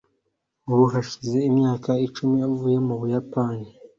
[0.71, 3.69] ubu hashize imyaka icumi avuye mu buyapani